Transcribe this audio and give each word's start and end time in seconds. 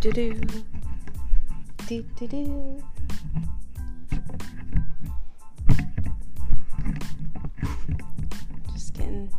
do 0.00 0.10
do 0.12 0.32
do 1.86 2.02
do 2.16 2.26
do. 2.26 2.82
Just 8.72 8.94
getting 8.94 9.30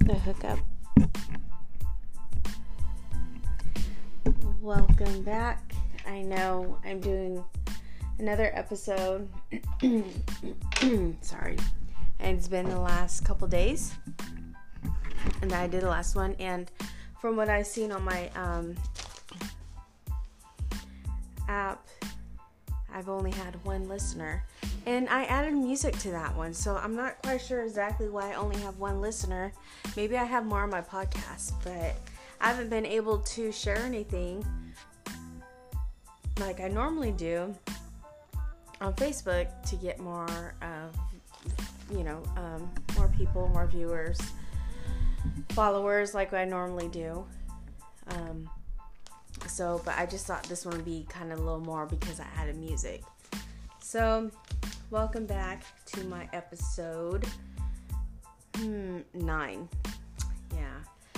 the 0.00 0.12
hookup. 0.12 0.58
Welcome 4.60 5.22
back. 5.22 5.72
I 6.06 6.20
know 6.20 6.78
I'm 6.84 7.00
doing 7.00 7.42
another 8.18 8.50
episode. 8.54 9.26
Sorry. 11.22 11.56
And 12.20 12.36
it's 12.36 12.46
been 12.46 12.68
the 12.68 12.78
last 12.78 13.24
couple 13.24 13.48
days. 13.48 13.94
And 15.40 15.50
I 15.54 15.66
did 15.66 15.80
the 15.80 15.88
last 15.88 16.14
one. 16.14 16.36
And 16.38 16.70
from 17.22 17.36
what 17.36 17.48
I've 17.48 17.68
seen 17.68 17.92
on 17.92 18.02
my 18.02 18.28
um, 18.34 18.74
app, 21.48 21.86
I've 22.92 23.08
only 23.08 23.30
had 23.30 23.64
one 23.64 23.88
listener. 23.88 24.44
And 24.86 25.08
I 25.08 25.22
added 25.26 25.54
music 25.54 25.96
to 26.00 26.10
that 26.10 26.36
one, 26.36 26.52
so 26.52 26.74
I'm 26.74 26.96
not 26.96 27.22
quite 27.22 27.40
sure 27.40 27.62
exactly 27.62 28.08
why 28.08 28.32
I 28.32 28.34
only 28.34 28.60
have 28.62 28.80
one 28.80 29.00
listener. 29.00 29.52
Maybe 29.96 30.16
I 30.16 30.24
have 30.24 30.44
more 30.44 30.64
on 30.64 30.70
my 30.70 30.80
podcast, 30.80 31.52
but 31.62 31.94
I 32.40 32.48
haven't 32.48 32.70
been 32.70 32.84
able 32.84 33.18
to 33.18 33.52
share 33.52 33.78
anything 33.78 34.44
like 36.40 36.58
I 36.58 36.66
normally 36.66 37.12
do 37.12 37.54
on 38.80 38.94
Facebook 38.94 39.46
to 39.70 39.76
get 39.76 40.00
more, 40.00 40.56
uh, 40.60 40.88
you 41.92 42.02
know, 42.02 42.20
um, 42.36 42.68
more 42.96 43.06
people, 43.16 43.48
more 43.54 43.68
viewers 43.68 44.18
followers 45.50 46.14
like 46.14 46.32
I 46.32 46.44
normally 46.44 46.88
do. 46.88 47.24
Um, 48.08 48.48
so, 49.46 49.80
but 49.84 49.96
I 49.98 50.06
just 50.06 50.26
thought 50.26 50.44
this 50.44 50.64
one 50.64 50.76
would 50.76 50.84
be 50.84 51.06
kind 51.08 51.32
of 51.32 51.38
a 51.38 51.42
little 51.42 51.60
more 51.60 51.86
because 51.86 52.20
I 52.20 52.26
added 52.36 52.56
music. 52.56 53.02
So, 53.80 54.30
welcome 54.90 55.26
back 55.26 55.64
to 55.86 56.04
my 56.04 56.28
episode 56.32 57.26
hmm, 58.56 58.98
nine. 59.14 59.68
Yeah. 60.54 60.64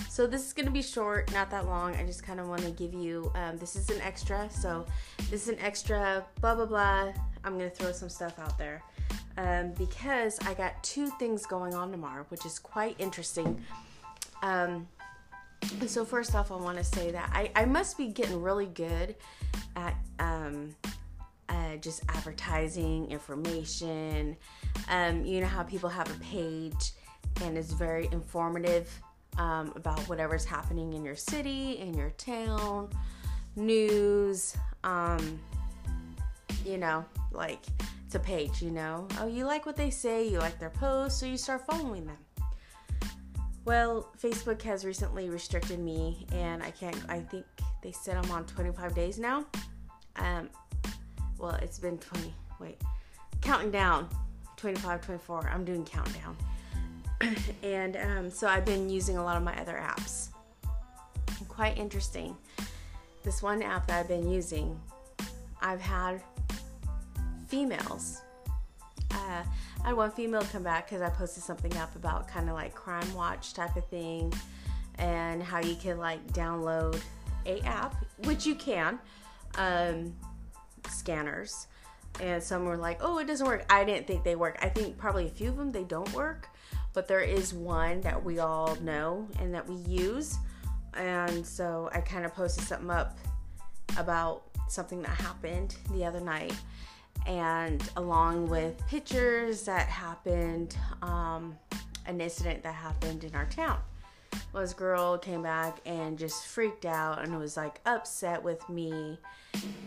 So 0.08 0.26
this 0.26 0.46
is 0.46 0.52
gonna 0.52 0.70
be 0.70 0.82
short, 0.82 1.32
not 1.32 1.50
that 1.50 1.66
long. 1.66 1.94
I 1.96 2.06
just 2.06 2.22
kind 2.22 2.40
of 2.40 2.48
want 2.48 2.62
to 2.62 2.70
give 2.70 2.94
you. 2.94 3.32
Um, 3.34 3.58
this 3.58 3.76
is 3.76 3.90
an 3.90 4.00
extra. 4.00 4.48
So 4.50 4.86
this 5.30 5.42
is 5.42 5.48
an 5.48 5.58
extra. 5.58 6.24
Blah 6.40 6.54
blah 6.54 6.66
blah. 6.66 7.12
I'm 7.44 7.58
gonna 7.58 7.70
throw 7.70 7.92
some 7.92 8.08
stuff 8.08 8.38
out 8.38 8.56
there. 8.56 8.82
Um, 9.36 9.72
because 9.72 10.38
I 10.46 10.54
got 10.54 10.80
two 10.84 11.08
things 11.18 11.46
going 11.46 11.74
on 11.74 11.90
tomorrow, 11.90 12.24
which 12.28 12.46
is 12.46 12.58
quite 12.58 12.94
interesting. 12.98 13.60
Um, 14.42 14.88
so 15.86 16.04
first 16.04 16.34
off, 16.34 16.52
I 16.52 16.56
want 16.56 16.78
to 16.78 16.84
say 16.84 17.10
that 17.10 17.30
I, 17.32 17.50
I 17.56 17.64
must 17.64 17.96
be 17.96 18.08
getting 18.08 18.40
really 18.42 18.66
good 18.66 19.16
at 19.76 19.96
um, 20.18 20.74
uh, 21.48 21.76
just 21.76 22.02
advertising 22.08 23.10
information. 23.10 24.36
Um, 24.88 25.24
you 25.24 25.40
know 25.40 25.46
how 25.46 25.62
people 25.62 25.88
have 25.88 26.10
a 26.10 26.18
page 26.20 26.92
and 27.42 27.56
it's 27.58 27.72
very 27.72 28.08
informative 28.12 28.88
um, 29.38 29.72
about 29.76 30.00
whatever's 30.08 30.44
happening 30.44 30.92
in 30.92 31.04
your 31.04 31.16
city, 31.16 31.78
in 31.78 31.94
your 31.94 32.10
town, 32.10 32.90
news. 33.56 34.56
Um, 34.84 35.40
you 36.64 36.78
know, 36.78 37.04
like 37.32 37.60
it's 38.06 38.14
a 38.14 38.20
page. 38.20 38.62
You 38.62 38.70
know, 38.70 39.08
oh, 39.20 39.26
you 39.26 39.44
like 39.44 39.66
what 39.66 39.76
they 39.76 39.90
say, 39.90 40.28
you 40.28 40.38
like 40.38 40.58
their 40.58 40.70
posts, 40.70 41.20
so 41.20 41.26
you 41.26 41.36
start 41.36 41.66
following 41.66 42.06
them. 42.06 42.18
Well, 43.64 44.10
Facebook 44.20 44.60
has 44.62 44.84
recently 44.84 45.30
restricted 45.30 45.78
me, 45.78 46.26
and 46.32 46.62
I 46.62 46.70
can't. 46.70 46.98
I 47.08 47.20
think 47.20 47.46
they 47.82 47.92
said 47.92 48.16
I'm 48.16 48.30
on 48.30 48.44
25 48.44 48.94
days 48.94 49.18
now. 49.18 49.46
Um, 50.16 50.50
well, 51.38 51.54
it's 51.62 51.78
been 51.78 51.96
20. 51.98 52.34
Wait, 52.60 52.80
counting 53.40 53.70
down. 53.70 54.08
25, 54.56 55.00
24. 55.02 55.50
I'm 55.52 55.64
doing 55.64 55.84
countdown, 55.84 56.36
and 57.62 57.96
um, 57.96 58.30
so 58.30 58.46
I've 58.46 58.64
been 58.64 58.88
using 58.88 59.18
a 59.18 59.24
lot 59.24 59.36
of 59.36 59.42
my 59.42 59.54
other 59.60 59.74
apps. 59.74 60.28
Quite 61.48 61.76
interesting. 61.76 62.36
This 63.24 63.42
one 63.42 63.62
app 63.62 63.86
that 63.88 64.00
I've 64.00 64.08
been 64.08 64.30
using, 64.30 64.80
I've 65.60 65.80
had 65.80 66.22
females. 67.46 68.22
Uh, 69.14 69.42
I 69.84 69.88
had 69.88 69.96
one 69.96 70.10
female 70.10 70.42
come 70.42 70.62
back 70.62 70.88
because 70.88 71.02
I 71.02 71.08
posted 71.10 71.42
something 71.42 71.76
up 71.76 71.94
about 71.94 72.26
kind 72.26 72.48
of 72.48 72.54
like 72.54 72.74
Crime 72.74 73.12
Watch 73.14 73.54
type 73.54 73.76
of 73.76 73.86
thing 73.86 74.32
and 74.98 75.42
how 75.42 75.60
you 75.60 75.76
can 75.76 75.98
like 75.98 76.26
download 76.32 77.00
a 77.46 77.60
app, 77.60 77.94
which 78.24 78.46
you 78.46 78.54
can, 78.54 78.98
um, 79.56 80.14
scanners. 80.88 81.68
And 82.20 82.42
some 82.42 82.64
were 82.64 82.76
like, 82.76 83.00
oh, 83.02 83.18
it 83.18 83.26
doesn't 83.26 83.46
work. 83.46 83.66
I 83.68 83.84
didn't 83.84 84.06
think 84.06 84.24
they 84.24 84.36
work. 84.36 84.58
I 84.62 84.68
think 84.68 84.96
probably 84.96 85.26
a 85.26 85.30
few 85.30 85.48
of 85.48 85.56
them 85.56 85.72
they 85.72 85.84
don't 85.84 86.12
work, 86.12 86.48
but 86.92 87.08
there 87.08 87.20
is 87.20 87.52
one 87.52 88.00
that 88.02 88.22
we 88.22 88.38
all 88.38 88.76
know 88.76 89.26
and 89.40 89.52
that 89.54 89.68
we 89.68 89.76
use. 89.76 90.38
And 90.94 91.44
so 91.44 91.90
I 91.92 92.00
kind 92.00 92.24
of 92.24 92.32
posted 92.34 92.64
something 92.64 92.90
up 92.90 93.18
about 93.98 94.44
something 94.68 95.02
that 95.02 95.10
happened 95.10 95.76
the 95.92 96.04
other 96.04 96.20
night 96.20 96.54
and 97.26 97.82
along 97.96 98.48
with 98.48 98.86
pictures 98.86 99.64
that 99.64 99.88
happened, 99.88 100.76
um, 101.02 101.56
an 102.06 102.20
incident 102.20 102.62
that 102.62 102.74
happened 102.74 103.24
in 103.24 103.34
our 103.34 103.46
town. 103.46 103.78
This 104.52 104.72
girl 104.72 105.18
came 105.18 105.42
back 105.42 105.78
and 105.84 106.18
just 106.18 106.46
freaked 106.46 106.86
out 106.86 107.22
and 107.22 107.36
was 107.38 107.56
like 107.56 107.80
upset 107.86 108.42
with 108.42 108.66
me 108.68 109.18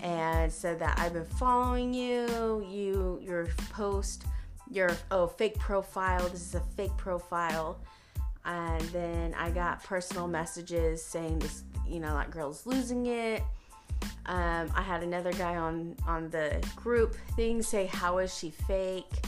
and 0.01 0.51
said 0.51 0.79
that 0.79 0.99
I've 0.99 1.13
been 1.13 1.25
following 1.25 1.93
you, 1.93 2.65
you 2.69 3.19
your 3.21 3.47
post, 3.71 4.25
your 4.69 4.91
oh 5.11 5.27
fake 5.27 5.57
profile. 5.57 6.27
This 6.29 6.41
is 6.41 6.55
a 6.55 6.59
fake 6.75 6.95
profile. 6.97 7.79
And 8.45 8.81
then 8.89 9.33
I 9.35 9.51
got 9.51 9.83
personal 9.83 10.27
messages 10.27 11.03
saying 11.03 11.39
this, 11.39 11.63
you 11.85 11.99
know, 11.99 12.13
that 12.15 12.31
girl's 12.31 12.65
losing 12.65 13.05
it 13.05 13.43
um, 14.25 14.69
I 14.75 14.81
had 14.81 15.03
another 15.03 15.31
guy 15.33 15.55
on 15.55 15.95
on 16.05 16.29
the 16.29 16.63
group 16.75 17.15
thing 17.35 17.61
say, 17.61 17.85
"How 17.85 18.17
is 18.17 18.35
she 18.35 18.49
fake?" 18.49 19.25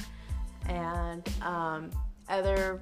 And 0.68 1.28
um, 1.41 1.91
other 2.28 2.81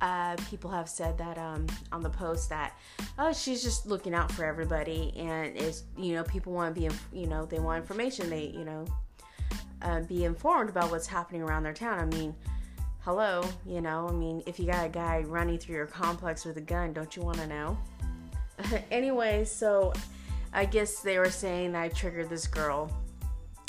uh, 0.00 0.36
people 0.48 0.70
have 0.70 0.88
said 0.88 1.18
that 1.18 1.36
um, 1.38 1.66
on 1.92 2.02
the 2.02 2.10
post 2.10 2.48
that 2.48 2.78
oh 3.18 3.32
she's 3.32 3.62
just 3.62 3.86
looking 3.86 4.14
out 4.14 4.32
for 4.32 4.44
everybody 4.44 5.12
and 5.16 5.54
is 5.56 5.84
you 5.96 6.14
know 6.14 6.24
people 6.24 6.52
want 6.52 6.74
to 6.74 6.80
be 6.80 6.88
you 7.12 7.26
know 7.26 7.44
they 7.44 7.58
want 7.58 7.82
information 7.82 8.30
they 8.30 8.46
you 8.46 8.64
know 8.64 8.86
uh, 9.82 10.00
be 10.00 10.24
informed 10.24 10.70
about 10.70 10.90
what's 10.90 11.06
happening 11.06 11.42
around 11.42 11.62
their 11.62 11.72
town. 11.72 11.98
I 11.98 12.04
mean, 12.04 12.34
hello, 13.00 13.42
you 13.66 13.80
know, 13.80 14.08
I 14.08 14.12
mean 14.12 14.42
if 14.46 14.58
you 14.58 14.66
got 14.66 14.86
a 14.86 14.88
guy 14.88 15.20
running 15.26 15.58
through 15.58 15.76
your 15.76 15.86
complex 15.86 16.44
with 16.44 16.56
a 16.56 16.62
gun, 16.62 16.92
don't 16.92 17.14
you 17.16 17.22
want 17.22 17.38
to 17.38 17.46
know? 17.46 17.78
anyway, 18.90 19.44
so 19.44 19.92
I 20.52 20.64
guess 20.64 21.00
they 21.00 21.18
were 21.18 21.30
saying 21.30 21.74
I 21.74 21.88
triggered 21.88 22.28
this 22.28 22.46
girl 22.46 22.90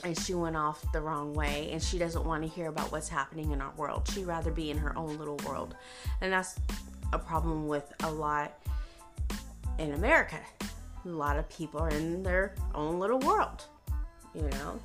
and 0.03 0.17
she 0.17 0.33
went 0.33 0.55
off 0.55 0.83
the 0.91 1.01
wrong 1.01 1.33
way 1.33 1.69
and 1.71 1.81
she 1.81 1.99
doesn't 1.99 2.25
want 2.25 2.43
to 2.43 2.49
hear 2.49 2.67
about 2.67 2.91
what's 2.91 3.07
happening 3.07 3.51
in 3.51 3.61
our 3.61 3.71
world. 3.77 4.07
She'd 4.11 4.25
rather 4.25 4.51
be 4.51 4.71
in 4.71 4.77
her 4.77 4.97
own 4.97 5.17
little 5.17 5.37
world. 5.47 5.75
And 6.21 6.33
that's 6.33 6.59
a 7.13 7.19
problem 7.19 7.67
with 7.67 7.93
a 8.03 8.11
lot 8.11 8.53
in 9.77 9.93
America. 9.93 10.39
A 11.05 11.09
lot 11.09 11.37
of 11.37 11.47
people 11.49 11.79
are 11.81 11.89
in 11.89 12.23
their 12.23 12.55
own 12.73 12.99
little 12.99 13.19
world, 13.19 13.63
you 14.33 14.43
know. 14.49 14.79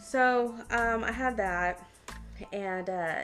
So 0.00 0.54
um, 0.70 1.04
I 1.04 1.12
had 1.12 1.36
that, 1.36 1.84
and 2.52 2.88
uh, 2.88 3.22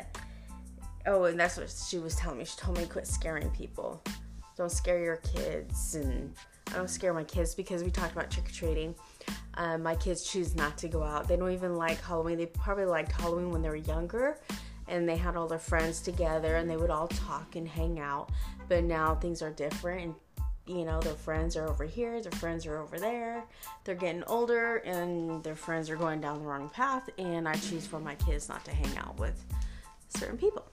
oh, 1.07 1.25
and 1.25 1.39
that's 1.39 1.57
what 1.57 1.73
she 1.89 1.99
was 1.99 2.15
telling 2.17 2.39
me. 2.39 2.45
She 2.45 2.57
told 2.57 2.79
me 2.79 2.87
quit 2.87 3.07
scaring 3.07 3.51
people. 3.51 4.03
Don't 4.57 4.71
scare 4.71 5.03
your 5.03 5.17
kids 5.17 5.95
and 5.95 6.35
I 6.69 6.77
don't 6.77 6.89
scare 6.89 7.13
my 7.13 7.25
kids 7.25 7.55
because 7.55 7.83
we 7.83 7.91
talked 7.91 8.13
about 8.13 8.31
trick 8.31 8.49
or 8.49 8.53
treating. 8.53 8.95
Um, 9.55 9.83
my 9.83 9.95
kids 9.95 10.25
choose 10.25 10.55
not 10.55 10.79
to 10.79 10.89
go 10.89 11.03
out. 11.03 11.29
They 11.29 11.37
don't 11.37 11.53
even 11.53 11.77
like 11.77 12.01
Halloween. 12.01 12.39
They 12.39 12.47
probably 12.47 12.87
liked 12.87 13.13
Halloween 13.13 13.51
when 13.51 13.63
they 13.63 13.69
were 13.69 13.77
younger 13.77 14.39
and 14.89 15.09
they 15.09 15.17
had 15.17 15.37
all 15.37 15.47
their 15.47 15.59
friends 15.59 16.01
together 16.01 16.57
and 16.57 16.69
they 16.69 16.77
would 16.77 16.91
all 16.91 17.09
talk 17.09 17.57
and 17.57 17.69
hang 17.69 18.01
out. 18.01 18.31
But 18.69 18.85
now 18.85 19.15
things 19.15 19.43
are 19.43 19.51
different 19.51 20.03
and 20.03 20.15
you 20.65 20.85
know, 20.85 21.01
their 21.01 21.15
friends 21.15 21.57
are 21.57 21.67
over 21.67 21.85
here, 21.85 22.21
their 22.21 22.33
friends 22.33 22.67
are 22.67 22.79
over 22.79 22.99
there. 22.99 23.45
They're 23.85 23.97
getting 23.97 24.23
older 24.25 24.77
and 24.77 25.43
their 25.43 25.57
friends 25.57 25.91
are 25.91 25.97
going 25.97 26.21
down 26.21 26.39
the 26.39 26.45
wrong 26.45 26.69
path 26.69 27.11
and 27.19 27.49
I 27.49 27.55
choose 27.55 27.87
for 27.87 27.99
my 27.99 28.15
kids 28.15 28.49
not 28.49 28.65
to 28.67 28.71
hang 28.71 28.97
out 28.97 29.19
with 29.19 29.45
certain 30.09 30.39
people. 30.39 30.65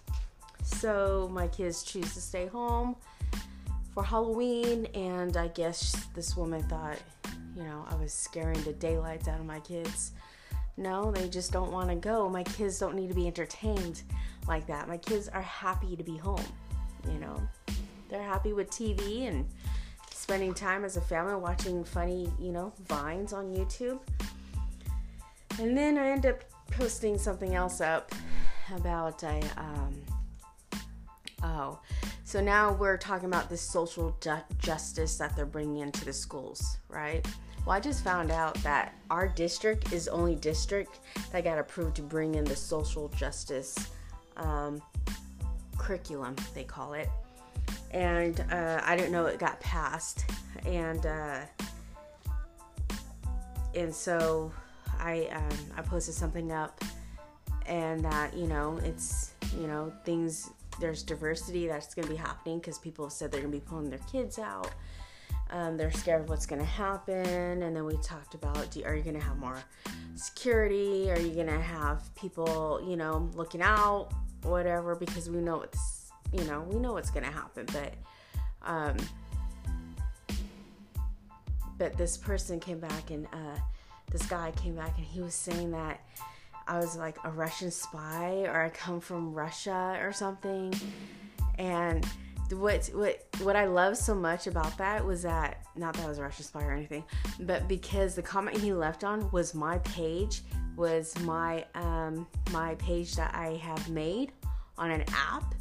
So 0.64 1.28
my 1.34 1.48
kids 1.48 1.84
choose 1.84 2.14
to 2.14 2.22
stay 2.22 2.46
home 2.46 2.96
for 3.94 4.04
Halloween, 4.04 4.86
and 4.94 5.36
I 5.38 5.48
guess 5.50 6.08
this 6.14 6.38
woman 6.38 6.62
thought, 6.64 6.98
you 7.56 7.64
know, 7.64 7.86
I 7.90 7.96
was 7.96 8.14
scaring 8.14 8.62
the 8.64 8.74
daylights 8.74 9.28
out 9.28 9.40
of 9.40 9.46
my 9.46 9.60
kids. 9.60 10.12
No, 10.78 11.12
they 11.12 11.28
just 11.28 11.52
don't 11.52 11.72
want 11.72 11.90
to 11.90 11.96
go. 11.96 12.30
My 12.30 12.44
kids 12.44 12.80
don't 12.80 12.96
need 12.96 13.10
to 13.10 13.16
be 13.16 13.28
entertained 13.28 14.04
like 14.48 14.66
that. 14.68 14.88
My 14.88 14.98
kids 14.98 15.28
are 15.28 15.42
happy 15.42 15.96
to 15.96 16.04
be 16.04 16.18
home, 16.18 16.46
you 17.12 17.20
know. 17.20 17.42
They're 18.10 18.24
happy 18.24 18.54
with 18.54 18.70
TV 18.70 19.28
and 19.28 19.46
spending 20.12 20.54
time 20.54 20.86
as 20.86 20.96
a 20.96 21.02
family 21.02 21.36
watching 21.36 21.84
funny, 21.84 22.32
you 22.40 22.52
know, 22.52 22.72
vines 22.88 23.34
on 23.34 23.54
YouTube. 23.54 24.00
And 25.60 25.78
then 25.78 25.98
I 25.98 26.12
end 26.12 26.26
up 26.26 26.44
posting 26.72 27.18
something 27.18 27.56
else 27.56 27.82
up 27.82 28.14
about 28.76 29.22
a, 29.24 29.42
um, 29.58 30.02
oh, 31.44 31.80
so 32.30 32.40
now 32.40 32.74
we're 32.74 32.96
talking 32.96 33.26
about 33.26 33.50
this 33.50 33.60
social 33.60 34.16
ju- 34.22 34.38
justice 34.60 35.18
that 35.18 35.36
they're 35.36 35.48
bringing 35.48 35.78
into 35.78 36.06
the 36.06 36.14
schools, 36.14 36.78
right? 36.88 37.26
Well, 37.66 37.76
I 37.76 37.80
just 37.80 38.04
found 38.04 38.30
out 38.30 38.54
that 38.62 38.94
our 39.10 39.28
district 39.28 39.92
is 39.92 40.08
only 40.08 40.36
district 40.36 41.00
that 41.32 41.44
got 41.44 41.58
approved 41.58 41.96
to 41.96 42.04
bring 42.04 42.36
in 42.36 42.44
the 42.44 42.56
social 42.56 43.08
justice 43.08 43.76
um, 44.38 44.80
curriculum, 45.80 46.36
they 46.54 46.64
call 46.64 46.94
it. 46.94 47.10
And 47.90 48.46
uh, 48.52 48.80
I 48.84 48.96
didn't 48.96 49.12
know 49.12 49.26
it 49.26 49.40
got 49.40 49.60
passed. 49.60 50.30
And 50.68 51.04
uh, 51.08 51.40
and 53.74 53.92
so 53.92 54.52
I 55.00 55.30
um, 55.32 55.58
I 55.76 55.82
posted 55.82 56.14
something 56.14 56.52
up, 56.52 56.80
and 57.66 58.06
that 58.06 58.38
you 58.38 58.46
know 58.46 58.80
it's 58.84 59.32
you 59.60 59.66
know 59.66 59.92
things 60.06 60.52
there's 60.80 61.04
diversity 61.04 61.68
that's 61.68 61.94
going 61.94 62.08
to 62.08 62.14
be 62.14 62.18
happening 62.18 62.60
because 62.60 62.78
people 62.78 63.06
have 63.06 63.14
said 63.14 63.32
they're 63.32 63.42
going 63.42 63.52
to 63.52 63.60
be 63.60 63.66
pulling 63.66 63.90
their 63.90 64.00
kids 64.12 64.40
out. 64.40 64.72
Um, 65.52 65.78
they're 65.78 65.92
scared 65.92 66.22
of 66.22 66.30
what's 66.30 66.46
going 66.46 66.62
to 66.62 66.68
happen, 66.68 67.64
and 67.64 67.76
then 67.76 67.84
we 67.84 67.98
talked 67.98 68.36
about: 68.36 68.70
do, 68.72 68.84
Are 68.84 68.96
you 68.96 69.02
going 69.02 69.16
to 69.16 69.24
have 69.24 69.38
more 69.38 69.64
security? 70.16 71.10
Are 71.12 71.20
you 71.20 71.34
going 71.34 71.48
to 71.48 71.60
have 71.60 72.14
people, 72.16 72.80
you 72.88 72.96
know, 72.96 73.30
looking 73.34 73.62
out, 73.62 74.10
whatever? 74.44 74.96
Because 74.96 75.30
we 75.30 75.40
know 75.40 75.62
it's, 75.62 76.12
you 76.32 76.44
know, 76.44 76.62
we 76.70 76.80
know 76.80 76.94
what's 76.94 77.10
going 77.10 77.26
to 77.26 77.32
happen, 77.32 77.66
but, 77.74 77.94
um, 78.62 78.98
but 81.80 81.98
this 81.98 82.16
person 82.16 82.60
came 82.60 82.80
back 82.80 83.10
and 83.10 83.26
uh, 83.34 83.58
this 84.12 84.26
guy 84.28 84.52
came 84.52 84.76
back 84.76 84.96
and 84.98 85.06
he 85.06 85.20
was 85.20 85.34
saying 85.34 85.72
that 85.72 86.02
I 86.70 86.78
was 86.78 86.96
like 86.96 87.18
a 87.24 87.32
Russian 87.32 87.72
spy 87.72 88.44
or 88.46 88.62
I 88.62 88.70
come 88.70 89.00
from 89.00 89.34
Russia 89.34 89.98
or 90.02 90.14
something. 90.14 90.72
And 91.58 92.06
what 92.52 92.88
what 92.94 93.26
what 93.42 93.56
I 93.56 93.66
love 93.66 93.98
so 93.98 94.14
much 94.14 94.46
about 94.46 94.78
that 94.78 95.04
was 95.04 95.24
that 95.24 95.66
not 95.76 95.96
that 95.96 96.06
I 96.06 96.08
was 96.08 96.20
a 96.20 96.22
Russian 96.22 96.46
spy 96.46 96.64
or 96.64 96.72
anything, 96.72 97.04
but 97.42 97.68
because 97.68 98.14
the 98.14 98.22
comment 98.22 98.58
he 98.58 98.72
left 98.72 99.04
on 99.04 99.30
was 99.32 99.56
my 99.56 99.80
page, 99.80 100.44
was 100.78 101.18
my 101.22 101.66
um, 101.74 102.28
my 102.52 102.76
page 102.76 103.16
that 103.16 103.34
I 103.34 103.56
have 103.56 103.90
made 103.90 104.32
on 104.78 104.92
an 104.92 105.04
app. 105.12 105.56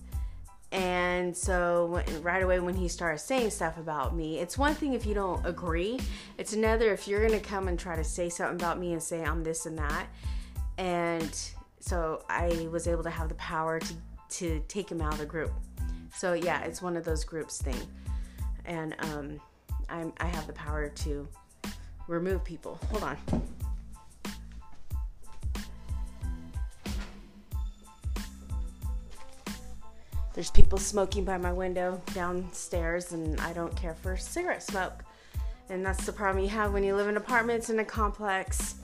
And 0.72 1.34
so 1.34 2.02
right 2.20 2.42
away 2.42 2.60
when 2.60 2.74
he 2.74 2.86
started 2.88 3.18
saying 3.18 3.48
stuff 3.48 3.78
about 3.78 4.14
me, 4.14 4.40
it's 4.40 4.58
one 4.58 4.74
thing 4.74 4.92
if 4.92 5.06
you 5.06 5.14
don't 5.14 5.44
agree. 5.46 5.98
It's 6.36 6.52
another 6.52 6.92
if 6.92 7.08
you're 7.08 7.26
gonna 7.26 7.40
come 7.40 7.68
and 7.68 7.78
try 7.78 7.96
to 7.96 8.04
say 8.04 8.28
something 8.28 8.56
about 8.56 8.78
me 8.78 8.92
and 8.92 9.02
say 9.02 9.24
I'm 9.24 9.42
this 9.42 9.64
and 9.64 9.78
that. 9.78 10.06
And 10.78 11.38
so 11.80 12.24
I 12.30 12.68
was 12.72 12.88
able 12.88 13.02
to 13.02 13.10
have 13.10 13.28
the 13.28 13.34
power 13.34 13.78
to 13.80 13.94
to 14.30 14.62
take 14.68 14.90
him 14.90 15.00
out 15.00 15.14
of 15.14 15.18
the 15.18 15.26
group 15.26 15.50
so 16.18 16.32
yeah, 16.32 16.62
it's 16.62 16.82
one 16.82 16.96
of 16.96 17.04
those 17.04 17.24
groups 17.24 17.60
thing, 17.62 17.80
and 18.64 18.96
um, 18.98 19.40
I'm, 19.88 20.12
I 20.18 20.26
have 20.26 20.46
the 20.46 20.52
power 20.52 20.88
to 20.88 21.28
remove 22.08 22.44
people. 22.44 22.78
Hold 22.90 23.04
on. 23.04 23.16
There's 30.34 30.50
people 30.50 30.78
smoking 30.78 31.24
by 31.24 31.36
my 31.36 31.52
window 31.52 32.00
downstairs, 32.14 33.12
and 33.12 33.40
I 33.40 33.52
don't 33.52 33.74
care 33.76 33.94
for 33.94 34.16
cigarette 34.16 34.62
smoke. 34.62 35.04
And 35.68 35.84
that's 35.84 36.06
the 36.06 36.12
problem 36.12 36.42
you 36.42 36.50
have 36.50 36.72
when 36.72 36.82
you 36.82 36.96
live 36.96 37.08
in 37.08 37.16
apartments 37.16 37.70
in 37.70 37.78
a 37.80 37.84
complex, 37.84 38.76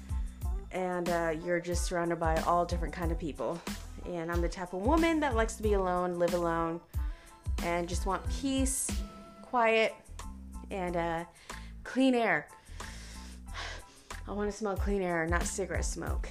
and 0.74 1.08
uh, 1.08 1.34
you're 1.44 1.60
just 1.60 1.84
surrounded 1.84 2.18
by 2.18 2.36
all 2.42 2.66
different 2.66 2.92
kind 2.92 3.12
of 3.12 3.18
people. 3.18 3.60
And 4.06 4.30
I'm 4.30 4.42
the 4.42 4.48
type 4.48 4.74
of 4.74 4.80
woman 4.82 5.20
that 5.20 5.34
likes 5.34 5.54
to 5.54 5.62
be 5.62 5.72
alone, 5.72 6.18
live 6.18 6.34
alone, 6.34 6.80
and 7.62 7.88
just 7.88 8.04
want 8.04 8.22
peace, 8.28 8.90
quiet, 9.40 9.94
and 10.70 10.96
uh, 10.96 11.24
clean 11.84 12.14
air. 12.14 12.48
I 14.28 14.32
want 14.32 14.50
to 14.50 14.56
smell 14.56 14.76
clean 14.76 15.00
air, 15.00 15.26
not 15.26 15.44
cigarette 15.44 15.84
smoke. 15.84 16.28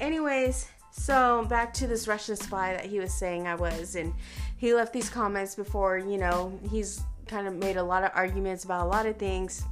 Anyways, 0.00 0.68
so 0.92 1.44
back 1.48 1.74
to 1.74 1.86
this 1.86 2.06
Russian 2.06 2.36
spy 2.36 2.74
that 2.74 2.86
he 2.86 3.00
was 3.00 3.12
saying 3.12 3.46
I 3.46 3.56
was, 3.56 3.96
and 3.96 4.14
he 4.56 4.72
left 4.72 4.92
these 4.92 5.10
comments 5.10 5.54
before, 5.54 5.98
you 5.98 6.18
know, 6.18 6.58
he's 6.70 7.02
kind 7.26 7.48
of 7.48 7.54
made 7.54 7.76
a 7.76 7.82
lot 7.82 8.04
of 8.04 8.12
arguments 8.14 8.64
about 8.64 8.86
a 8.86 8.88
lot 8.88 9.06
of 9.06 9.16
things, 9.16 9.64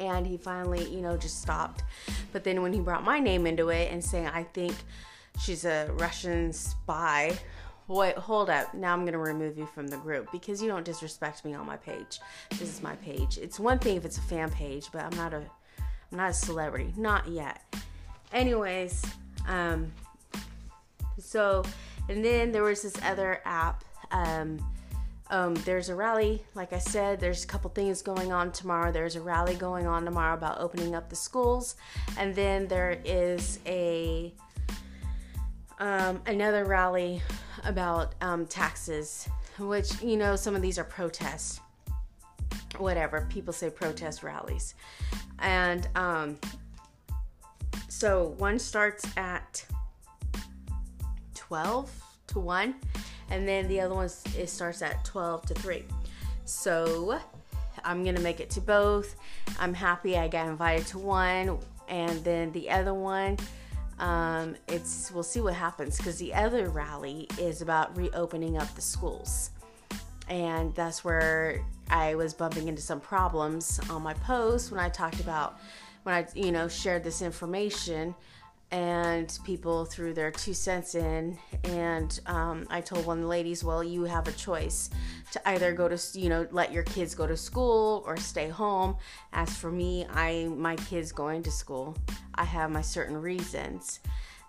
and 0.00 0.26
he 0.26 0.36
finally, 0.36 0.88
you 0.92 1.00
know, 1.00 1.16
just 1.16 1.40
stopped. 1.40 1.82
But 2.36 2.44
then 2.44 2.60
when 2.60 2.74
he 2.74 2.80
brought 2.80 3.02
my 3.02 3.18
name 3.18 3.46
into 3.46 3.70
it 3.70 3.90
and 3.90 4.04
saying, 4.04 4.26
I 4.26 4.42
think 4.42 4.74
she's 5.40 5.64
a 5.64 5.88
Russian 5.94 6.52
spy, 6.52 7.34
wait, 7.88 8.14
hold 8.18 8.50
up. 8.50 8.74
Now 8.74 8.92
I'm 8.92 9.04
going 9.04 9.14
to 9.14 9.18
remove 9.18 9.56
you 9.56 9.64
from 9.64 9.86
the 9.86 9.96
group 9.96 10.30
because 10.30 10.60
you 10.60 10.68
don't 10.68 10.84
disrespect 10.84 11.46
me 11.46 11.54
on 11.54 11.64
my 11.64 11.78
page. 11.78 12.20
This 12.50 12.60
is 12.60 12.82
my 12.82 12.94
page. 12.96 13.38
It's 13.38 13.58
one 13.58 13.78
thing 13.78 13.96
if 13.96 14.04
it's 14.04 14.18
a 14.18 14.20
fan 14.20 14.50
page, 14.50 14.88
but 14.92 15.02
I'm 15.02 15.16
not 15.16 15.32
a 15.32 15.46
I'm 16.12 16.18
not 16.18 16.28
a 16.28 16.34
celebrity, 16.34 16.92
not 16.98 17.26
yet. 17.26 17.64
Anyways, 18.34 19.02
um 19.48 19.90
so 21.18 21.64
and 22.10 22.22
then 22.22 22.52
there 22.52 22.64
was 22.64 22.82
this 22.82 22.96
other 23.02 23.40
app 23.46 23.82
um 24.10 24.58
um, 25.30 25.54
there's 25.54 25.88
a 25.88 25.94
rally, 25.94 26.42
like 26.54 26.72
I 26.72 26.78
said, 26.78 27.20
there's 27.20 27.44
a 27.44 27.46
couple 27.46 27.70
things 27.70 28.02
going 28.02 28.32
on 28.32 28.52
tomorrow. 28.52 28.92
There's 28.92 29.16
a 29.16 29.20
rally 29.20 29.54
going 29.54 29.86
on 29.86 30.04
tomorrow 30.04 30.34
about 30.34 30.60
opening 30.60 30.94
up 30.94 31.08
the 31.08 31.16
schools, 31.16 31.76
and 32.16 32.34
then 32.34 32.68
there 32.68 33.00
is 33.04 33.58
a 33.66 34.32
um, 35.78 36.22
another 36.26 36.64
rally 36.64 37.22
about 37.64 38.14
um, 38.20 38.46
taxes, 38.46 39.28
which, 39.58 40.00
you 40.02 40.16
know, 40.16 40.36
some 40.36 40.54
of 40.54 40.62
these 40.62 40.78
are 40.78 40.84
protests. 40.84 41.60
Whatever. 42.78 43.26
People 43.30 43.52
say 43.52 43.70
protest 43.70 44.22
rallies. 44.22 44.74
And 45.38 45.88
um, 45.94 46.38
so 47.88 48.34
one 48.38 48.58
starts 48.58 49.06
at 49.16 49.64
12 51.34 51.90
to 52.28 52.40
1, 52.40 52.74
and 53.30 53.46
then 53.46 53.68
the 53.68 53.80
other 53.80 53.94
one 53.94 54.10
it 54.36 54.48
starts 54.48 54.82
at 54.82 55.04
12 55.04 55.46
to 55.46 55.54
3. 55.54 55.84
So 56.44 57.18
I'm 57.84 58.04
to 58.04 58.22
make 58.22 58.40
it 58.40 58.50
to 58.50 58.60
both. 58.60 59.16
I'm 59.58 59.74
happy 59.74 60.16
I 60.16 60.28
got 60.28 60.48
invited 60.48 60.86
to 60.88 60.98
one, 60.98 61.58
and 61.88 62.22
then 62.24 62.52
the 62.52 62.70
other 62.70 62.94
one 62.94 63.36
um, 63.98 64.56
it's 64.68 65.10
we'll 65.10 65.22
see 65.22 65.40
what 65.40 65.54
happens 65.54 65.96
because 65.96 66.18
the 66.18 66.34
other 66.34 66.68
rally 66.68 67.28
is 67.38 67.62
about 67.62 67.96
reopening 67.96 68.58
up 68.58 68.72
the 68.74 68.82
schools, 68.82 69.50
and 70.28 70.74
that's 70.74 71.02
where 71.02 71.64
I 71.88 72.14
was 72.14 72.34
bumping 72.34 72.68
into 72.68 72.82
some 72.82 73.00
problems 73.00 73.80
on 73.88 74.02
my 74.02 74.12
post 74.14 74.70
when 74.70 74.80
I 74.80 74.90
talked 74.90 75.20
about 75.20 75.58
when 76.02 76.14
I 76.14 76.26
you 76.34 76.52
know 76.52 76.68
shared 76.68 77.04
this 77.04 77.22
information 77.22 78.14
and 78.72 79.38
people 79.44 79.84
threw 79.84 80.12
their 80.12 80.30
two 80.30 80.52
cents 80.54 80.94
in. 80.94 81.38
And 81.64 82.18
um, 82.26 82.66
i 82.70 82.80
told 82.80 83.06
one 83.06 83.18
of 83.18 83.22
the 83.22 83.28
ladies 83.28 83.62
well 83.64 83.82
you 83.82 84.04
have 84.04 84.28
a 84.28 84.32
choice 84.32 84.90
to 85.32 85.48
either 85.48 85.72
go 85.72 85.88
to 85.88 86.18
you 86.18 86.28
know 86.28 86.46
let 86.50 86.72
your 86.72 86.82
kids 86.84 87.14
go 87.14 87.26
to 87.26 87.36
school 87.36 88.02
or 88.06 88.16
stay 88.16 88.48
home. 88.48 88.96
As 89.32 89.56
for 89.56 89.70
me 89.70 90.06
i 90.10 90.48
my 90.56 90.76
kids 90.76 91.12
going 91.12 91.42
to 91.44 91.50
school 91.50 91.96
i 92.34 92.44
have 92.44 92.70
my 92.70 92.82
certain 92.82 93.16
reasons. 93.16 94.00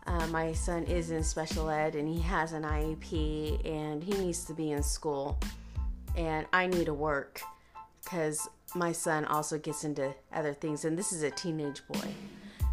Uh, 0.06 0.26
my 0.28 0.54
son 0.54 0.86
is 0.86 1.12
in 1.12 1.22
special 1.22 1.70
ed 1.70 1.96
and 1.96 2.08
he 2.08 2.22
has 2.22 2.54
an 2.54 2.64
iep 2.64 3.66
and 3.66 4.02
he 4.02 4.14
needs 4.14 4.46
to 4.46 4.54
be 4.54 4.72
in 4.72 4.82
school. 4.82 5.40
And 6.16 6.46
i 6.54 6.66
need 6.66 6.86
to 6.86 6.94
work 6.94 7.42
because 8.04 8.48
my 8.76 8.92
son 8.92 9.26
also 9.26 9.58
gets 9.58 9.84
into 9.84 10.14
other 10.34 10.54
things. 10.54 10.86
And 10.86 10.98
this 10.98 11.12
is 11.12 11.24
a 11.24 11.32
teenage 11.32 11.82
boy 11.88 12.10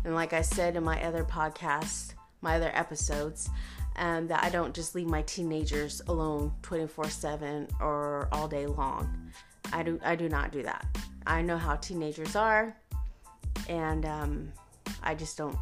and 0.04 0.14
like 0.14 0.32
I 0.32 0.42
said 0.42 0.76
in 0.76 0.84
my 0.84 1.02
other 1.02 1.24
podcast, 1.24 2.14
my 2.40 2.56
other 2.56 2.70
episodes, 2.74 3.48
um, 3.96 4.26
that 4.28 4.42
I 4.42 4.50
don't 4.50 4.74
just 4.74 4.94
leave 4.94 5.06
my 5.06 5.22
teenagers 5.22 6.02
alone 6.08 6.52
24 6.62 7.08
7 7.08 7.68
or 7.80 8.28
all 8.32 8.48
day 8.48 8.66
long. 8.66 9.30
I 9.72 9.82
do, 9.82 10.00
I 10.04 10.14
do 10.14 10.28
not 10.28 10.52
do 10.52 10.62
that. 10.62 10.86
I 11.26 11.42
know 11.42 11.56
how 11.56 11.76
teenagers 11.76 12.36
are, 12.36 12.76
and 13.68 14.04
um, 14.04 14.52
I 15.02 15.14
just 15.14 15.38
don't 15.38 15.56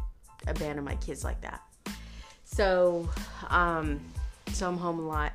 abandon 0.47 0.83
my 0.83 0.95
kids 0.95 1.23
like 1.23 1.39
that. 1.41 1.61
So, 2.43 3.09
um, 3.49 4.01
so 4.51 4.67
I'm 4.67 4.77
home 4.77 4.99
a 4.99 5.07
lot, 5.07 5.33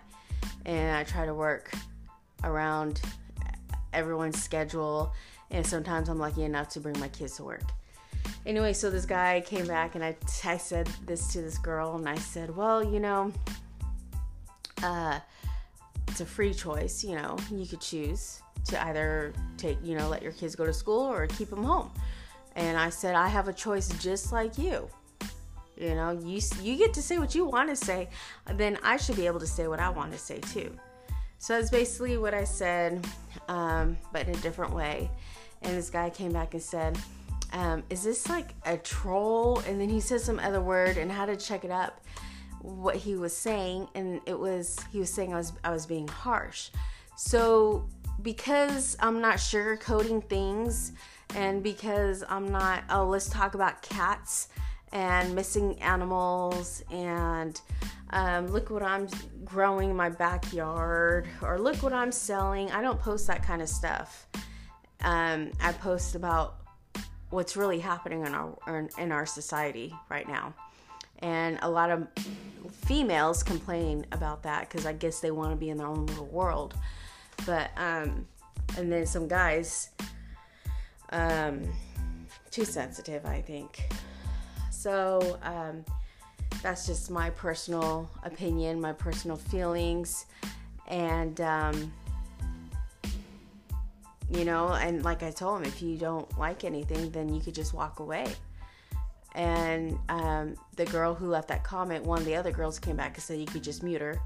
and 0.66 0.96
I 0.96 1.04
try 1.04 1.24
to 1.24 1.34
work 1.34 1.72
around 2.44 3.00
everyone's 3.92 4.42
schedule. 4.42 5.12
And 5.50 5.66
sometimes 5.66 6.10
I'm 6.10 6.18
lucky 6.18 6.44
enough 6.44 6.68
to 6.70 6.80
bring 6.80 6.98
my 7.00 7.08
kids 7.08 7.36
to 7.36 7.44
work. 7.44 7.62
Anyway, 8.46 8.72
so 8.72 8.90
this 8.90 9.04
guy 9.04 9.42
came 9.44 9.66
back 9.66 9.94
and 9.94 10.04
I, 10.04 10.16
I 10.44 10.56
said 10.56 10.86
this 11.06 11.32
to 11.32 11.42
this 11.42 11.58
girl 11.58 11.96
and 11.96 12.08
I 12.08 12.14
said, 12.16 12.54
well, 12.56 12.82
you 12.82 13.00
know, 13.00 13.32
uh, 14.82 15.20
it's 16.06 16.20
a 16.20 16.26
free 16.26 16.54
choice, 16.54 17.04
you 17.04 17.16
know, 17.16 17.36
you 17.50 17.66
could 17.66 17.80
choose 17.80 18.40
to 18.66 18.82
either 18.86 19.32
take, 19.56 19.78
you 19.82 19.96
know, 19.96 20.08
let 20.08 20.22
your 20.22 20.32
kids 20.32 20.56
go 20.56 20.64
to 20.64 20.72
school 20.72 21.02
or 21.02 21.26
keep 21.26 21.50
them 21.50 21.62
home. 21.62 21.90
And 22.56 22.76
I 22.76 22.90
said, 22.90 23.14
I 23.14 23.28
have 23.28 23.48
a 23.48 23.52
choice 23.52 23.88
just 24.00 24.32
like 24.32 24.58
you. 24.58 24.88
You 25.76 25.94
know, 25.94 26.10
you 26.10 26.40
you 26.60 26.76
get 26.76 26.92
to 26.94 27.02
say 27.02 27.18
what 27.18 27.34
you 27.34 27.44
want 27.44 27.68
to 27.68 27.76
say, 27.76 28.08
then 28.54 28.78
I 28.82 28.96
should 28.96 29.14
be 29.14 29.26
able 29.26 29.38
to 29.38 29.46
say 29.46 29.68
what 29.68 29.78
I 29.78 29.90
want 29.90 30.10
to 30.12 30.18
say 30.18 30.38
too. 30.40 30.76
So 31.38 31.54
that's 31.54 31.70
basically 31.70 32.18
what 32.18 32.34
I 32.34 32.42
said, 32.42 33.06
um, 33.46 33.96
but 34.12 34.26
in 34.26 34.34
a 34.34 34.38
different 34.38 34.74
way. 34.74 35.08
And 35.62 35.76
this 35.76 35.88
guy 35.88 36.10
came 36.10 36.32
back 36.32 36.54
and 36.54 36.62
said, 36.62 36.98
um, 37.52 37.82
"Is 37.90 38.02
this 38.02 38.28
like 38.28 38.54
a 38.64 38.76
troll?" 38.76 39.60
And 39.66 39.80
then 39.80 39.88
he 39.88 40.00
says 40.00 40.24
some 40.24 40.38
other 40.38 40.60
word 40.60 40.96
and 40.96 41.10
had 41.10 41.26
to 41.26 41.36
check 41.36 41.64
it 41.64 41.70
up 41.70 42.04
what 42.60 42.96
he 42.96 43.14
was 43.14 43.36
saying, 43.36 43.88
and 43.94 44.20
it 44.26 44.38
was 44.38 44.78
he 44.92 44.98
was 44.98 45.12
saying 45.12 45.32
I 45.32 45.36
was 45.36 45.52
I 45.64 45.70
was 45.70 45.86
being 45.86 46.08
harsh. 46.08 46.70
So 47.16 47.88
because 48.22 48.96
I'm 49.00 49.20
not 49.20 49.36
sugarcoating 49.36 50.28
things, 50.28 50.92
and 51.34 51.62
because 51.62 52.24
I'm 52.28 52.50
not 52.50 52.84
oh 52.90 53.06
let's 53.06 53.28
talk 53.28 53.54
about 53.54 53.82
cats 53.82 54.48
and 54.92 55.34
missing 55.34 55.80
animals 55.82 56.82
and 56.90 57.60
um, 58.10 58.46
look 58.48 58.70
what 58.70 58.82
I'm 58.82 59.06
growing 59.44 59.90
in 59.90 59.96
my 59.96 60.08
backyard 60.08 61.28
or 61.42 61.58
look 61.58 61.82
what 61.82 61.92
I'm 61.92 62.12
selling. 62.12 62.70
I 62.70 62.80
don't 62.80 62.98
post 62.98 63.26
that 63.26 63.42
kind 63.42 63.60
of 63.60 63.68
stuff. 63.68 64.26
Um, 65.02 65.52
I 65.60 65.72
post 65.72 66.14
about 66.14 66.56
what's 67.30 67.56
really 67.56 67.80
happening 67.80 68.24
in 68.24 68.34
our 68.34 68.88
in 68.98 69.12
our 69.12 69.26
society 69.26 69.94
right 70.08 70.28
now, 70.28 70.54
and 71.20 71.58
a 71.62 71.68
lot 71.68 71.90
of 71.90 72.06
females 72.86 73.42
complain 73.42 74.06
about 74.12 74.42
that 74.42 74.68
because 74.68 74.86
I 74.86 74.92
guess 74.92 75.20
they 75.20 75.30
want 75.30 75.50
to 75.50 75.56
be 75.56 75.70
in 75.70 75.76
their 75.76 75.86
own 75.86 76.06
little 76.06 76.26
world. 76.26 76.74
But 77.46 77.70
um, 77.76 78.26
and 78.76 78.92
then 78.92 79.06
some 79.06 79.28
guys, 79.28 79.90
um, 81.10 81.62
too 82.50 82.64
sensitive, 82.64 83.24
I 83.24 83.40
think. 83.40 83.88
So 84.70 85.38
um, 85.42 85.84
that's 86.62 86.86
just 86.86 87.10
my 87.10 87.30
personal 87.30 88.10
opinion, 88.22 88.80
my 88.80 88.92
personal 88.92 89.36
feelings, 89.36 90.26
and 90.86 91.40
um, 91.40 91.92
you 94.30 94.44
know, 94.44 94.68
and 94.74 95.04
like 95.04 95.22
I 95.22 95.30
told 95.30 95.60
him, 95.60 95.64
if 95.64 95.80
you 95.82 95.96
don't 95.96 96.38
like 96.38 96.64
anything, 96.64 97.10
then 97.10 97.32
you 97.34 97.40
could 97.40 97.54
just 97.54 97.72
walk 97.72 98.00
away. 98.00 98.26
And 99.34 99.98
um, 100.08 100.54
the 100.76 100.84
girl 100.86 101.14
who 101.14 101.28
left 101.28 101.48
that 101.48 101.62
comment, 101.62 102.04
one 102.04 102.18
of 102.18 102.24
the 102.24 102.34
other 102.34 102.50
girls 102.50 102.78
came 102.78 102.96
back 102.96 103.14
and 103.14 103.22
said 103.22 103.38
you 103.38 103.46
could 103.46 103.62
just 103.62 103.82
mute 103.82 104.00
her. 104.00 104.20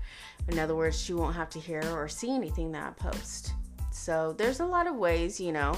In 0.48 0.58
other 0.58 0.74
words, 0.74 1.00
she 1.00 1.12
won't 1.12 1.36
have 1.36 1.50
to 1.50 1.60
hear 1.60 1.82
or 1.92 2.08
see 2.08 2.34
anything 2.34 2.72
that 2.72 2.86
I 2.86 2.90
post. 2.92 3.52
So 3.90 4.34
there's 4.38 4.60
a 4.60 4.66
lot 4.66 4.86
of 4.86 4.96
ways, 4.96 5.40
you 5.40 5.52
know. 5.52 5.76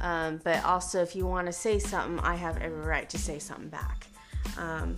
Um, 0.00 0.40
but 0.44 0.64
also, 0.64 1.02
if 1.02 1.14
you 1.14 1.26
want 1.26 1.46
to 1.46 1.52
say 1.52 1.78
something, 1.78 2.18
I 2.20 2.34
have 2.34 2.58
every 2.58 2.80
right 2.80 3.08
to 3.10 3.18
say 3.18 3.38
something 3.38 3.68
back. 3.68 4.06
Um, 4.58 4.96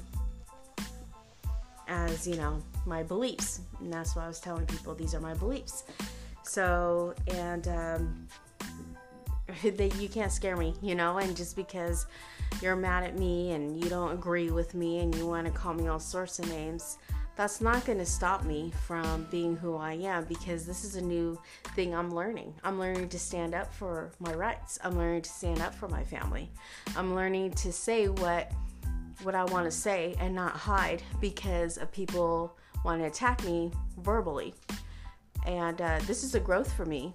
as 1.89 2.27
you 2.27 2.37
know, 2.37 2.63
my 2.87 3.03
beliefs. 3.03 3.61
And 3.81 3.93
that's 3.93 4.17
what 4.17 4.25
I 4.25 4.29
was 4.29 4.41
telling 4.41 4.67
people. 4.67 4.95
These 4.95 5.15
are 5.15 5.21
my 5.21 5.35
beliefs. 5.35 5.85
So, 6.43 7.15
and 7.29 7.69
um, 7.69 8.29
they, 9.71 9.91
you 9.99 10.09
can't 10.09 10.33
scare 10.33 10.57
me, 10.57 10.75
you 10.83 10.95
know. 10.95 11.19
And 11.19 11.37
just 11.37 11.57
because 11.57 12.07
you're 12.61 12.77
mad 12.77 13.05
at 13.05 13.19
me 13.19 13.53
and 13.53 13.83
you 13.83 13.89
don't 13.91 14.13
agree 14.13 14.51
with 14.51 14.75
me 14.75 15.01
and 15.01 15.15
you 15.15 15.27
want 15.27 15.47
to 15.47 15.53
call 15.53 15.75
me 15.75 15.89
all 15.89 16.01
sorts 16.01 16.39
of 16.39 16.49
names, 16.49 16.99
that's 17.37 17.61
not 17.61 17.85
going 17.85 17.99
to 17.99 18.07
stop 18.07 18.45
me 18.45 18.73
from 18.87 19.27
being 19.31 19.57
who 19.57 19.77
I 19.77 19.95
am 19.95 20.25
because 20.25 20.67
this 20.67 20.85
is 20.85 20.97
a 20.97 21.03
new 21.03 21.39
thing 21.75 21.95
I'm 21.95 22.15
learning. 22.15 22.55
I'm 22.63 22.79
learning 22.79 23.09
to 23.09 23.19
stand 23.19 23.55
up 23.55 23.73
for 23.75 24.13
my 24.21 24.33
rights. 24.33 24.79
I'm 24.85 24.97
learning 24.97 25.23
to 25.23 25.31
stand 25.31 25.61
up 25.61 25.75
for 25.75 25.89
my 25.89 26.05
family. 26.05 26.51
I'm 26.97 27.15
learning 27.15 27.53
to 27.53 27.73
say 27.73 28.09
what 28.09 28.53
what 29.23 29.35
I 29.35 29.45
want 29.45 29.65
to 29.65 29.71
say 29.71 30.15
and 30.19 30.35
not 30.35 30.53
hide 30.53 31.03
because 31.21 31.79
of 31.79 31.91
people 31.93 32.57
want 32.85 33.01
to 33.01 33.07
attack 33.07 33.43
me 33.45 33.71
verbally. 33.99 34.55
And 35.47 35.81
uh, 35.81 36.01
this 36.07 36.25
is 36.25 36.35
a 36.35 36.41
growth 36.41 36.73
for 36.73 36.85
me. 36.85 37.15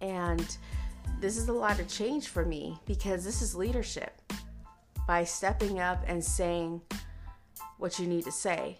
And 0.00 0.56
this 1.20 1.36
is 1.36 1.48
a 1.48 1.52
lot 1.52 1.78
of 1.78 1.88
change 1.88 2.28
for 2.28 2.44
me 2.44 2.78
because 2.86 3.24
this 3.24 3.42
is 3.42 3.54
leadership. 3.54 4.20
By 5.06 5.24
stepping 5.24 5.80
up 5.80 6.02
and 6.06 6.24
saying 6.24 6.80
what 7.78 7.98
you 7.98 8.06
need 8.06 8.24
to 8.24 8.32
say 8.32 8.78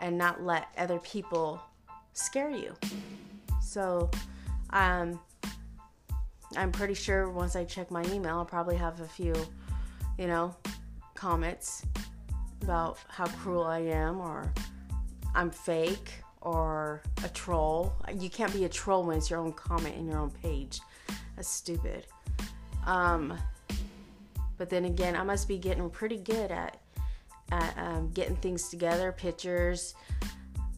and 0.00 0.18
not 0.18 0.42
let 0.42 0.68
other 0.76 0.98
people 0.98 1.60
scare 2.12 2.50
you. 2.50 2.74
So, 3.62 4.10
um, 4.70 5.18
I'm 6.56 6.72
pretty 6.72 6.94
sure 6.94 7.30
once 7.30 7.56
I 7.56 7.64
check 7.64 7.90
my 7.90 8.04
email, 8.04 8.36
I'll 8.36 8.44
probably 8.44 8.76
have 8.76 9.00
a 9.00 9.06
few, 9.06 9.34
you 10.18 10.26
know, 10.26 10.54
comments 11.14 11.84
about 12.62 12.98
how 13.08 13.26
cruel 13.26 13.64
I 13.64 13.78
am 13.78 14.20
or 14.20 14.52
I'm 15.34 15.50
fake 15.50 16.12
or 16.40 17.02
a 17.24 17.28
troll. 17.28 17.94
You 18.14 18.28
can't 18.28 18.52
be 18.52 18.64
a 18.64 18.68
troll 18.68 19.04
when 19.04 19.16
it's 19.16 19.30
your 19.30 19.40
own 19.40 19.52
comment 19.52 19.96
in 19.96 20.06
your 20.06 20.18
own 20.18 20.30
page. 20.30 20.80
That's 21.36 21.48
stupid. 21.48 22.06
Um, 22.86 23.38
but 24.58 24.70
then 24.70 24.84
again, 24.84 25.16
I 25.16 25.22
must 25.22 25.48
be 25.48 25.58
getting 25.58 25.88
pretty 25.90 26.18
good 26.18 26.50
at 26.50 26.78
at 27.50 27.76
um, 27.76 28.10
getting 28.12 28.36
things 28.36 28.68
together, 28.70 29.12
pictures, 29.12 29.94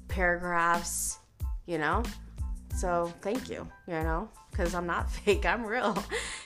paragraphs, 0.09 1.19
you 1.67 1.79
know. 1.79 2.03
So 2.77 3.13
thank 3.21 3.49
you, 3.49 3.69
you 3.87 3.95
know, 3.95 4.29
because 4.51 4.75
I'm 4.75 4.87
not 4.87 5.11
fake, 5.13 5.47
I'm 5.47 5.65
real. 5.65 6.03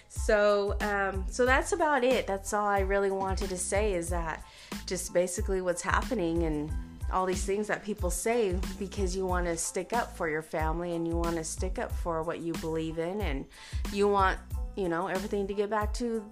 So 0.09 0.77
um, 0.81 1.25
so 1.29 1.47
that's 1.47 1.73
about 1.73 2.05
it. 2.05 2.27
That's 2.27 2.53
all 2.53 2.67
I 2.67 2.81
really 2.81 3.11
wanted 3.11 3.49
to 3.51 3.57
say 3.57 3.95
is 3.95 4.09
that 4.11 4.45
just 4.87 5.15
basically 5.15 5.61
what's 5.61 5.83
happening 5.83 6.43
and 6.45 6.71
all 7.13 7.27
these 7.27 7.45
things 7.45 7.67
that 7.67 7.85
people 7.85 8.11
say 8.11 8.59
because 8.79 9.17
you 9.17 9.25
want 9.27 9.47
to 9.47 9.57
stick 9.57 9.93
up 9.93 10.17
for 10.17 10.29
your 10.29 10.43
family 10.43 10.95
and 10.95 11.07
you 11.07 11.17
want 11.17 11.37
to 11.37 11.45
stick 11.45 11.79
up 11.79 11.91
for 11.91 12.23
what 12.23 12.41
you 12.41 12.53
believe 12.55 12.99
in 12.99 13.21
and 13.21 13.47
you 13.93 14.09
want 14.09 14.39
you 14.77 14.89
know 14.89 15.07
everything 15.07 15.47
to 15.47 15.55
get 15.55 15.71
back 15.71 15.93
to 15.95 16.25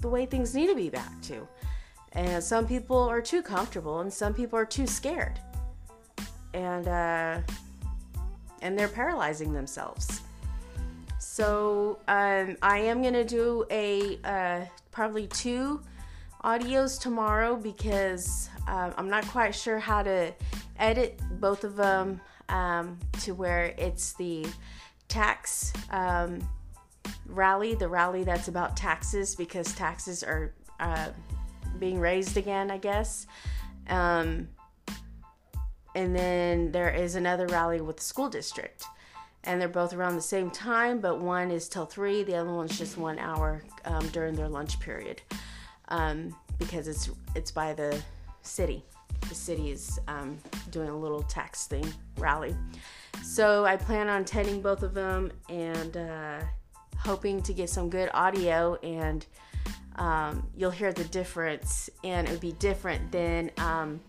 the 0.00 0.08
way 0.08 0.26
things 0.26 0.54
need 0.54 0.68
to 0.68 0.74
be 0.74 0.88
back 0.88 1.20
to. 1.22 1.46
And 2.12 2.42
some 2.42 2.66
people 2.66 2.98
are 2.98 3.20
too 3.20 3.42
comfortable 3.42 4.00
and 4.00 4.12
some 4.12 4.34
people 4.34 4.58
are 4.58 4.66
too 4.66 4.86
scared. 4.86 5.38
And 6.54 6.88
uh, 6.88 7.40
and 8.62 8.78
they're 8.78 8.88
paralyzing 8.88 9.52
themselves. 9.52 10.22
So 11.18 11.98
um, 12.08 12.56
i 12.62 12.78
am 12.78 13.02
gonna 13.02 13.24
do 13.24 13.64
a 13.70 14.18
uh, 14.24 14.64
probably 14.90 15.26
two 15.28 15.80
audios 16.48 17.00
tomorrow 17.00 17.56
because 17.56 18.48
um, 18.66 18.92
i'm 18.96 19.08
not 19.08 19.26
quite 19.28 19.54
sure 19.54 19.78
how 19.78 20.02
to 20.02 20.32
edit 20.78 21.20
both 21.40 21.64
of 21.64 21.76
them 21.76 22.20
um, 22.48 22.98
to 23.20 23.34
where 23.34 23.74
it's 23.76 24.14
the 24.14 24.46
tax 25.08 25.72
um, 25.90 26.38
rally 27.26 27.74
the 27.74 27.88
rally 27.88 28.24
that's 28.24 28.48
about 28.48 28.76
taxes 28.76 29.34
because 29.34 29.74
taxes 29.74 30.22
are 30.22 30.54
uh, 30.80 31.08
being 31.78 32.00
raised 32.00 32.36
again, 32.36 32.70
I 32.70 32.78
guess. 32.78 33.26
Um, 33.88 34.48
and 35.94 36.14
then 36.14 36.72
there 36.72 36.90
is 36.90 37.14
another 37.14 37.46
rally 37.46 37.80
with 37.80 37.96
the 37.96 38.02
school 38.02 38.28
district. 38.28 38.84
And 39.44 39.60
they're 39.60 39.68
both 39.68 39.94
around 39.94 40.16
the 40.16 40.22
same 40.22 40.50
time, 40.50 41.00
but 41.00 41.20
one 41.20 41.50
is 41.50 41.68
till 41.68 41.86
three, 41.86 42.22
the 42.22 42.34
other 42.36 42.52
one's 42.52 42.76
just 42.76 42.98
one 42.98 43.18
hour 43.18 43.62
um, 43.84 44.06
during 44.08 44.34
their 44.34 44.48
lunch 44.48 44.78
period 44.80 45.22
um, 45.88 46.34
because 46.58 46.88
it's 46.88 47.10
it's 47.34 47.50
by 47.50 47.74
the 47.74 48.00
city. 48.42 48.84
The 49.28 49.34
city 49.34 49.70
is 49.70 49.98
um, 50.08 50.38
doing 50.70 50.88
a 50.88 50.96
little 50.96 51.22
tax 51.22 51.66
thing 51.66 51.86
rally. 52.16 52.56
So 53.22 53.64
I 53.64 53.76
plan 53.76 54.08
on 54.08 54.22
attending 54.22 54.62
both 54.62 54.82
of 54.82 54.94
them 54.94 55.32
and 55.48 55.96
uh, 55.96 56.40
hoping 56.96 57.42
to 57.42 57.52
get 57.52 57.68
some 57.68 57.90
good 57.90 58.10
audio 58.14 58.76
and 58.82 59.26
um, 59.96 60.46
you'll 60.56 60.70
hear 60.70 60.92
the 60.92 61.04
difference, 61.04 61.90
and 62.04 62.28
it 62.28 62.30
would 62.30 62.40
be 62.40 62.52
different 62.52 63.10
than 63.10 63.50
um, 63.58 64.00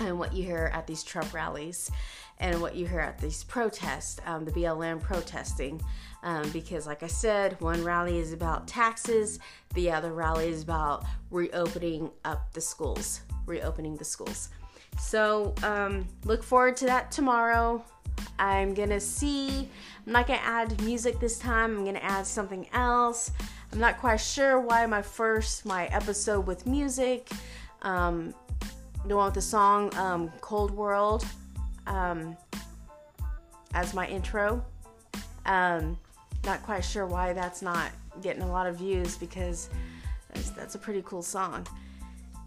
and 0.00 0.18
what 0.18 0.32
you 0.32 0.44
hear 0.44 0.70
at 0.72 0.86
these 0.86 1.02
Trump 1.02 1.34
rallies 1.34 1.90
and 2.38 2.60
what 2.60 2.74
you 2.74 2.86
hear 2.86 3.00
at 3.00 3.18
these 3.18 3.44
protests, 3.44 4.20
um, 4.26 4.44
the 4.44 4.50
BLM 4.52 5.00
protesting. 5.00 5.80
Um, 6.24 6.48
because, 6.50 6.86
like 6.86 7.02
I 7.02 7.08
said, 7.08 7.60
one 7.60 7.82
rally 7.82 8.18
is 8.18 8.32
about 8.32 8.68
taxes, 8.68 9.40
the 9.74 9.90
other 9.90 10.12
rally 10.12 10.48
is 10.48 10.62
about 10.62 11.04
reopening 11.30 12.10
up 12.24 12.52
the 12.52 12.60
schools, 12.60 13.22
reopening 13.46 13.96
the 13.96 14.04
schools. 14.04 14.50
So, 15.00 15.52
um, 15.64 16.06
look 16.24 16.44
forward 16.44 16.76
to 16.76 16.86
that 16.86 17.10
tomorrow. 17.10 17.84
I'm 18.38 18.72
gonna 18.74 19.00
see, 19.00 19.68
I'm 20.06 20.12
not 20.12 20.26
gonna 20.26 20.40
add 20.42 20.80
music 20.82 21.18
this 21.18 21.38
time, 21.38 21.76
I'm 21.76 21.84
gonna 21.84 21.98
add 21.98 22.26
something 22.26 22.68
else. 22.72 23.32
I'm 23.72 23.80
not 23.80 23.98
quite 23.98 24.18
sure 24.18 24.60
why 24.60 24.84
my 24.86 25.02
first 25.02 25.64
my 25.64 25.86
episode 25.86 26.46
with 26.46 26.66
music, 26.66 27.30
um, 27.82 28.34
the 29.06 29.16
one 29.16 29.26
with 29.26 29.34
the 29.34 29.42
song 29.42 29.94
um, 29.96 30.30
"Cold 30.40 30.70
World" 30.70 31.24
um, 31.86 32.36
as 33.74 33.94
my 33.94 34.06
intro. 34.06 34.64
Um, 35.46 35.98
not 36.44 36.62
quite 36.62 36.84
sure 36.84 37.06
why 37.06 37.32
that's 37.32 37.62
not 37.62 37.90
getting 38.20 38.42
a 38.42 38.48
lot 38.48 38.66
of 38.66 38.76
views 38.76 39.16
because 39.16 39.70
that's, 40.32 40.50
that's 40.50 40.74
a 40.74 40.78
pretty 40.78 41.02
cool 41.04 41.22
song. 41.22 41.66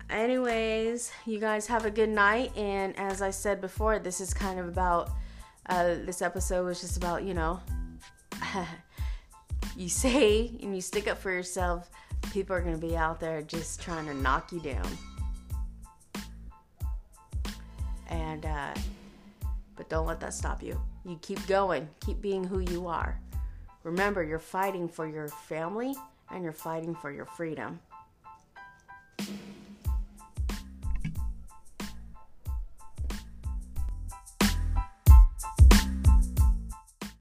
Anyways, 0.09 1.11
you 1.25 1.39
guys 1.39 1.65
have 1.67 1.85
a 1.85 1.91
good 1.91 2.09
night. 2.09 2.55
And 2.55 2.97
as 2.99 3.21
I 3.21 3.31
said 3.31 3.61
before, 3.61 3.99
this 3.99 4.21
is 4.21 4.33
kind 4.33 4.59
of 4.59 4.67
about, 4.67 5.11
uh, 5.67 5.95
this 6.05 6.21
episode 6.21 6.65
was 6.65 6.81
just 6.81 6.97
about, 6.97 7.23
you 7.23 7.33
know, 7.33 7.59
you 9.75 9.89
say 9.89 10.51
and 10.61 10.75
you 10.75 10.81
stick 10.81 11.07
up 11.07 11.17
for 11.17 11.31
yourself, 11.31 11.89
people 12.31 12.55
are 12.55 12.61
going 12.61 12.79
to 12.79 12.87
be 12.87 12.95
out 12.95 13.19
there 13.19 13.41
just 13.41 13.81
trying 13.81 14.05
to 14.05 14.13
knock 14.13 14.51
you 14.51 14.59
down. 14.59 14.87
And, 18.09 18.45
uh, 18.45 18.73
but 19.75 19.89
don't 19.89 20.05
let 20.05 20.19
that 20.19 20.33
stop 20.33 20.61
you. 20.61 20.79
You 21.03 21.17
keep 21.21 21.45
going, 21.47 21.89
keep 22.05 22.21
being 22.21 22.43
who 22.43 22.59
you 22.59 22.87
are. 22.87 23.19
Remember, 23.85 24.23
you're 24.23 24.39
fighting 24.39 24.89
for 24.89 25.07
your 25.07 25.27
family 25.27 25.93
and 26.31 26.43
you're 26.43 26.51
fighting 26.51 26.95
for 26.95 27.11
your 27.11 27.25
freedom. 27.25 27.79